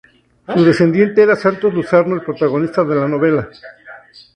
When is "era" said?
1.21-1.35